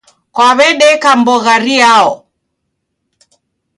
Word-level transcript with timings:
Kwaw'adeka 0.35 1.09
mbogha 1.19 1.55
riao? 1.65 2.09